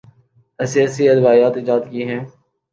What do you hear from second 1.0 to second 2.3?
ادویات ایجاد کی ہیں۔